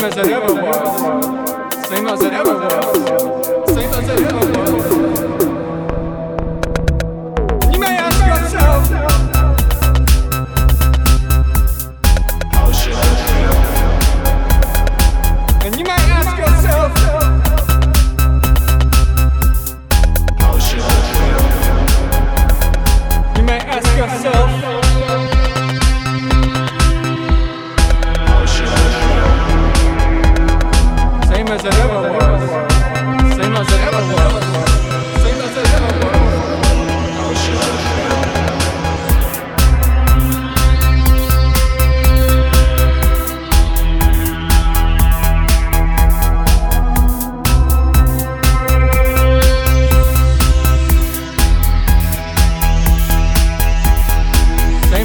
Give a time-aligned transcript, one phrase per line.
[0.00, 4.99] same as it ever was, same as it ever was, same as it ever was.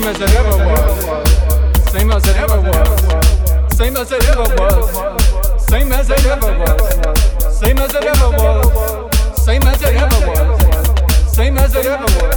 [0.07, 1.91] As it ever was.
[1.91, 3.75] Same as it ever was.
[3.75, 5.65] Same as it ever was.
[5.67, 7.57] Same as it ever was.
[7.57, 9.43] Same as it ever was.
[9.43, 11.35] Same as it ever was.
[11.35, 12.34] Same as it ever was.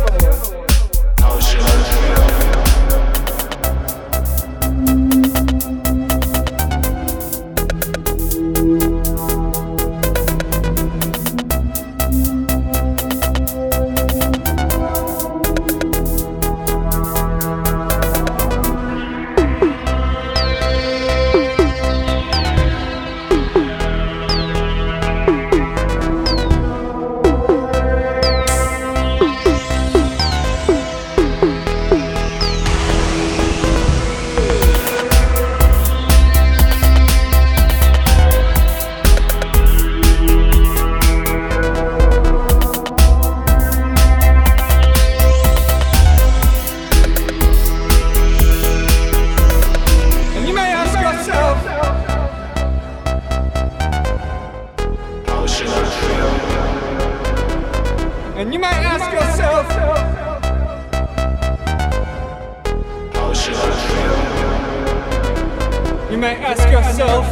[66.11, 67.27] You may ask yourself,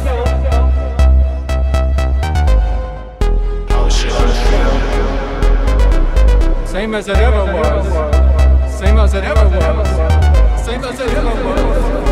[6.67, 8.77] same as it ever was.
[8.79, 10.65] Same as it ever was.
[10.65, 12.06] Same as it ever was.